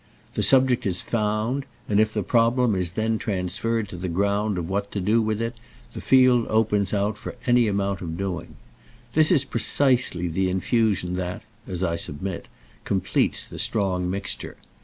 The 0.33 0.41
subject 0.41 0.87
is 0.87 1.01
found, 1.03 1.67
and 1.87 1.99
if 1.99 2.11
the 2.11 2.23
problem 2.23 2.73
is 2.73 2.93
then 2.93 3.19
transferred 3.19 3.87
to 3.89 3.97
the 3.97 4.09
ground 4.09 4.57
of 4.57 4.67
what 4.67 4.91
to 4.93 4.99
do 4.99 5.21
with 5.21 5.39
it 5.43 5.53
the 5.93 6.01
field 6.01 6.47
opens 6.49 6.91
out 6.91 7.19
for 7.19 7.35
any 7.45 7.67
amount 7.67 8.01
of 8.01 8.17
doing. 8.17 8.55
This 9.13 9.31
is 9.31 9.43
precisely 9.45 10.27
the 10.27 10.49
infusion 10.49 11.17
that, 11.17 11.43
as 11.67 11.83
I 11.83 11.97
submit, 11.97 12.47
completes 12.83 13.45
the 13.45 13.59
strong 13.59 14.09
mixture. 14.09 14.57